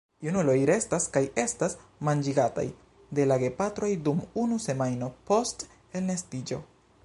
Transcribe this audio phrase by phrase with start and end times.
[0.25, 1.75] Junuloj restas kaj estas
[2.09, 2.63] manĝigataj
[3.19, 5.67] de la gepatroj dum unu semajno post
[6.01, 6.61] elnestiĝo.